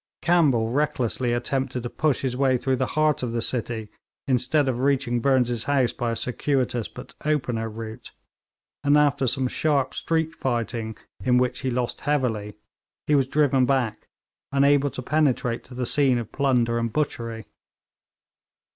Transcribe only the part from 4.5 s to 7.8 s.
of reaching Burnes' house by a circuitous but opener